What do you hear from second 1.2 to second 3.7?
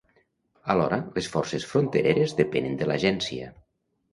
forces frontereres depenen de l'agència.